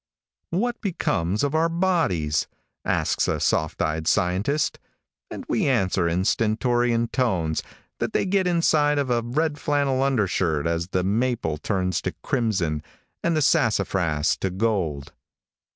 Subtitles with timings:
[0.51, 2.47] |WHAT becomes of our bodies?"
[2.83, 4.79] asks a soft eyed scientist,
[5.29, 7.61] and we answer in stentorian tones,
[7.99, 12.81] that they get inside of a red flannel undershirt as the maple turns to crimson
[13.23, 15.13] and the sassafras to gold.